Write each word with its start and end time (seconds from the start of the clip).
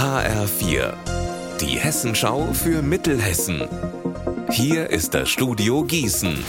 HR4, 0.00 0.94
die 1.60 1.78
Hessenschau 1.78 2.54
für 2.54 2.80
Mittelhessen. 2.80 3.68
Hier 4.50 4.88
ist 4.88 5.12
das 5.12 5.28
Studio 5.28 5.84
Gießen. 5.84 6.42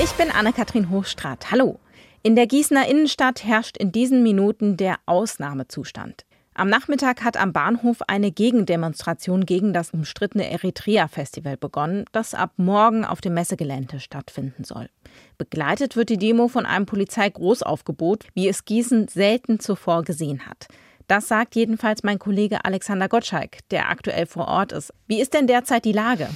Ich 0.00 0.12
bin 0.12 0.30
Anne-Kathrin 0.30 0.88
Hochstrat. 0.88 1.50
Hallo. 1.50 1.80
In 2.22 2.36
der 2.36 2.46
Gießener 2.46 2.86
Innenstadt 2.86 3.42
herrscht 3.42 3.76
in 3.78 3.90
diesen 3.90 4.22
Minuten 4.22 4.76
der 4.76 4.98
Ausnahmezustand. 5.06 6.24
Am 6.54 6.68
Nachmittag 6.68 7.24
hat 7.24 7.36
am 7.36 7.52
Bahnhof 7.52 8.02
eine 8.06 8.30
Gegendemonstration 8.30 9.44
gegen 9.44 9.72
das 9.72 9.90
umstrittene 9.90 10.48
Eritrea-Festival 10.48 11.56
begonnen, 11.56 12.04
das 12.12 12.32
ab 12.32 12.52
morgen 12.58 13.04
auf 13.04 13.20
dem 13.20 13.34
Messegelände 13.34 13.98
stattfinden 13.98 14.62
soll. 14.62 14.88
Begleitet 15.36 15.96
wird 15.96 16.10
die 16.10 16.18
Demo 16.18 16.46
von 16.46 16.64
einem 16.64 16.86
Polizeigroßaufgebot, 16.86 18.28
wie 18.34 18.48
es 18.48 18.66
Gießen 18.66 19.08
selten 19.08 19.58
zuvor 19.58 20.04
gesehen 20.04 20.46
hat. 20.46 20.68
Das 21.08 21.28
sagt 21.28 21.54
jedenfalls 21.54 22.02
mein 22.02 22.18
Kollege 22.18 22.64
Alexander 22.64 23.08
Gottschalk, 23.08 23.58
der 23.70 23.90
aktuell 23.90 24.26
vor 24.26 24.48
Ort 24.48 24.72
ist. 24.72 24.92
Wie 25.06 25.20
ist 25.20 25.34
denn 25.34 25.46
derzeit 25.46 25.84
die 25.84 25.92
Lage? 25.92 26.28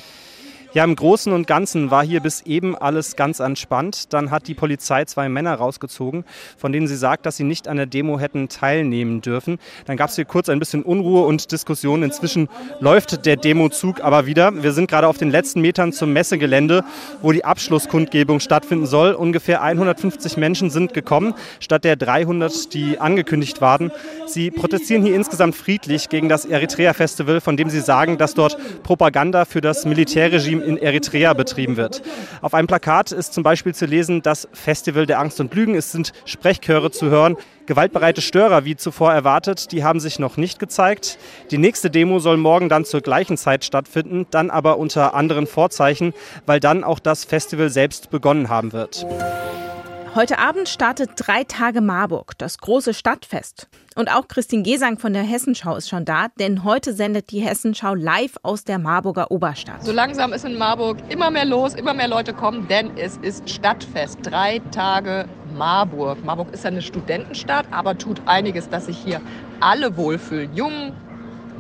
Ja, 0.77 0.85
im 0.85 0.95
Großen 0.95 1.33
und 1.33 1.47
Ganzen 1.47 1.91
war 1.91 2.05
hier 2.05 2.21
bis 2.21 2.43
eben 2.43 2.77
alles 2.77 3.17
ganz 3.17 3.41
entspannt. 3.41 4.13
Dann 4.13 4.31
hat 4.31 4.47
die 4.47 4.53
Polizei 4.53 5.07
zwei 5.07 5.31
Männer 5.31 5.55
rausgezogen, 5.55 6.27
von 6.59 6.71
denen 6.71 6.87
sie 6.87 6.97
sagt, 6.97 7.25
dass 7.25 7.39
sie 7.39 7.45
nicht 7.45 7.67
an 7.67 7.79
der 7.79 7.87
Demo 7.87 8.21
hätten 8.21 8.51
teilnehmen 8.51 9.23
dürfen. 9.23 9.57
Dann 9.87 9.97
gab 9.97 10.11
es 10.11 10.17
hier 10.17 10.27
kurz 10.27 10.51
ein 10.51 10.59
bisschen 10.59 10.83
Unruhe 10.83 11.25
und 11.25 11.51
Diskussion. 11.51 12.03
Inzwischen 12.03 12.51
läuft 12.79 13.25
der 13.25 13.37
Demozug 13.37 14.03
aber 14.03 14.27
wieder. 14.27 14.63
Wir 14.63 14.73
sind 14.73 14.91
gerade 14.91 15.09
auf 15.09 15.17
den 15.17 15.31
letzten 15.31 15.63
Metern 15.63 15.95
zum 15.95 16.13
Messegelände, 16.13 16.85
wo 17.23 17.33
die 17.33 17.47
Abschlusskundgebung 17.47 18.41
stattfinden 18.41 18.85
soll. 18.85 19.15
Ungefähr 19.15 19.63
150 19.63 20.37
Menschen 20.37 20.69
sind 20.69 20.93
gekommen, 20.93 21.33
statt 21.59 21.85
der 21.85 21.97
300, 21.97 22.75
die 22.75 22.99
angekündigt 23.01 23.63
waren. 23.63 23.93
Sie 24.27 24.51
protestieren 24.51 25.03
hier 25.03 25.17
insgesamt 25.17 25.57
friedlich 25.57 26.11
gegen 26.11 26.29
das 26.29 26.45
Eritrea-Festival, 26.45 27.41
von 27.41 27.57
dem 27.57 27.71
sie 27.71 27.81
sagen, 27.81 28.19
dass 28.19 28.35
dort 28.35 28.59
Propaganda 28.83 29.47
für 29.47 29.63
das 29.63 29.87
Militärregime 29.87 30.66
in 30.67 30.77
Eritrea 30.77 31.33
betrieben 31.33 31.77
wird. 31.77 32.03
Auf 32.43 32.53
einem 32.53 32.67
Plakat 32.67 33.13
ist 33.13 33.33
zum 33.33 33.43
Beispiel 33.43 33.75
zu 33.75 33.87
lesen, 33.87 34.23
das 34.23 34.49
Festival 34.53 35.07
der 35.07 35.21
Angst 35.21 35.41
und 35.41 35.55
Lügen. 35.55 35.75
Es 35.75 35.93
sind 35.93 36.13
Sprechchöre 36.25 36.91
zu 36.91 37.07
hören. 37.07 37.37
Gewaltbereite 37.67 38.21
Störer, 38.21 38.65
wie 38.65 38.77
zuvor 38.77 39.13
erwartet, 39.13 39.73
die 39.73 39.83
haben 39.83 39.99
sich 39.99 40.19
noch 40.19 40.37
nicht 40.37 40.59
gezeigt. 40.59 41.19
Die 41.51 41.59
nächste 41.59 41.91
Demo 41.91 42.21
soll 42.21 42.37
morgen 42.37 42.69
dann 42.69 42.85
zur 42.85 43.01
gleichen 43.01 43.37
Zeit 43.37 43.65
stattfinden, 43.65 44.27
dann 44.31 44.51
aber 44.51 44.79
unter 44.79 45.15
anderen 45.15 45.47
Vorzeichen, 45.47 46.15
weil 46.47 46.61
dann 46.61 46.85
auch 46.85 47.01
das 47.01 47.25
Festival 47.25 47.71
selbst 47.71 48.11
begonnen 48.11 48.49
haben 48.49 48.73
wird. 48.73 49.05
Heute 50.17 50.39
Abend 50.39 50.67
startet 50.67 51.11
drei 51.17 51.45
Tage 51.45 51.83
Marburg, 51.83 52.39
das 52.39 52.57
große 52.57 52.95
Stadtfest. 52.95 53.69
Und 53.97 54.11
auch 54.11 54.29
Christine 54.29 54.63
Gesang 54.63 54.99
von 54.99 55.13
der 55.13 55.23
Hessenschau 55.23 55.77
ist 55.77 55.91
schon 55.91 56.07
da, 56.07 56.29
denn 56.39 56.65
heute 56.65 56.95
sendet 56.95 57.31
die 57.33 57.41
Hessenschau 57.41 57.93
live 57.93 58.39
aus 58.43 58.65
der 58.65 58.79
Marburger 58.79 59.31
Oberstadt. 59.31 59.85
So 59.85 59.93
langsam 59.93 60.33
ist 60.33 60.47
in 60.47 60.57
Marburg 60.57 60.97
immer 61.11 61.31
mehr 61.31 61.45
los, 61.45 61.75
immer 61.75 61.93
mehr 61.93 62.09
Leute 62.09 62.33
kommen, 62.33 62.67
denn 62.67 62.97
es 62.97 63.19
ist 63.19 63.51
Stadtfest. 63.51 64.21
Drei 64.23 64.63
Tage 64.71 65.27
Marburg. 65.55 66.25
Marburg 66.25 66.51
ist 66.55 66.65
ja 66.65 66.71
eine 66.71 66.81
Studentenstadt, 66.81 67.67
aber 67.71 67.99
tut 67.99 68.23
einiges, 68.25 68.71
dass 68.71 68.87
sich 68.87 68.97
hier 68.97 69.21
alle 69.61 69.99
wohlfühlen. 69.99 70.55
Jung, 70.55 70.95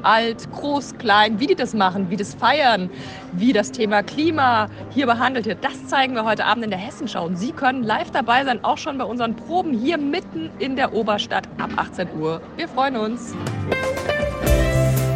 alt, 0.03 0.51
groß, 0.53 0.99
klein, 0.99 1.41
wie 1.41 1.47
die 1.47 1.55
das 1.55 1.75
machen, 1.75 2.11
wie 2.11 2.17
das 2.17 2.35
feiern, 2.35 2.91
wie 3.33 3.53
das 3.53 3.73
Thema 3.73 4.03
Klima 4.03 4.69
hier 4.91 5.07
behandelt 5.07 5.47
wird. 5.47 5.65
Das 5.65 5.87
zeigen 5.87 6.15
wir 6.15 6.25
heute 6.25 6.45
Abend 6.45 6.65
in 6.65 6.71
der 6.71 6.79
Hessenschau. 6.79 7.27
Und 7.27 7.37
Sie 7.37 7.53
können 7.53 7.83
live 7.83 8.11
dabei 8.11 8.45
sein, 8.45 8.65
auch 8.65 8.79
schon 8.79 8.99
bei 8.99 9.05
unseren 9.05 9.37
Proben 9.37 9.73
hier 9.73 9.99
mitten 9.99 10.51
in 10.59 10.77
der 10.77 10.93
Oberstadt 10.95 11.49
ab 11.59 11.71
18 11.77 12.09
Uhr. 12.19 12.41
Wir 12.57 12.69
freuen 12.69 12.97
uns. 12.97 13.35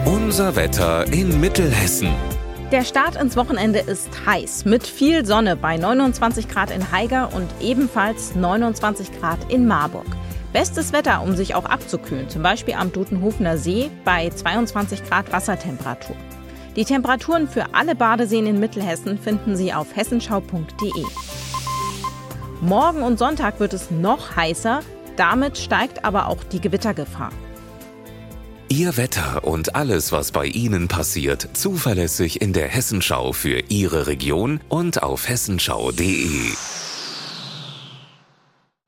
Unser 0.05 0.55
Wetter 0.57 1.07
in 1.13 1.41
Mittelhessen. 1.41 2.11
Der 2.73 2.85
Start 2.85 3.17
ins 3.17 3.37
Wochenende 3.37 3.81
ist 3.81 4.09
heiß, 4.27 4.65
mit 4.65 4.87
viel 4.87 5.27
Sonne 5.27 5.57
bei 5.57 5.77
29 5.77 6.47
Grad 6.47 6.71
in 6.71 6.93
Haiger 6.93 7.35
und 7.35 7.49
ebenfalls 7.61 8.37
29 8.37 9.11
Grad 9.19 9.39
in 9.49 9.67
Marburg. 9.67 10.07
Bestes 10.53 10.93
Wetter, 10.93 11.23
um 11.23 11.37
sich 11.37 11.55
auch 11.55 11.65
abzukühlen, 11.65 12.29
zum 12.29 12.43
Beispiel 12.43 12.75
am 12.75 12.91
Dutenhofener 12.91 13.57
See 13.57 13.89
bei 14.05 14.31
22 14.31 15.05
Grad 15.05 15.33
Wassertemperatur. 15.33 16.17
Die 16.75 16.85
Temperaturen 16.85 17.49
für 17.49 17.75
alle 17.75 17.95
Badeseen 17.95 18.47
in 18.47 18.59
Mittelhessen 18.59 19.19
finden 19.19 19.57
Sie 19.57 19.73
auf 19.73 19.95
hessenschau.de. 19.95 21.05
Morgen 22.61 23.03
und 23.03 23.19
Sonntag 23.19 23.61
wird 23.61 23.75
es 23.75 23.91
noch 23.91 24.37
heißer, 24.37 24.81
damit 25.17 25.57
steigt 25.57 26.05
aber 26.05 26.27
auch 26.27 26.43
die 26.43 26.61
Gewittergefahr. 26.61 27.31
Ihr 28.69 28.97
Wetter 28.97 29.45
und 29.45 29.75
alles, 29.75 30.13
was 30.13 30.31
bei 30.31 30.47
Ihnen 30.47 30.89
passiert, 30.89 31.49
zuverlässig 31.55 32.41
in 32.41 32.53
der 32.53 32.69
Hessenschau 32.69 33.33
für 33.33 33.63
Ihre 33.69 34.07
Region 34.07 34.61
und 34.69 35.03
auf 35.03 35.29
hessenschau.de. 35.29 36.53